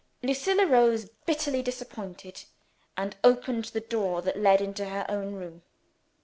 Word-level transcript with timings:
Lucilla 0.23 0.65
rose, 0.65 1.05
bitterly 1.27 1.61
disappointed, 1.61 2.45
and 2.97 3.17
opened 3.23 3.65
the 3.65 3.79
door 3.79 4.19
that 4.23 4.39
led 4.39 4.59
into 4.59 4.85
her 4.85 5.05
own 5.07 5.35
room. 5.35 5.61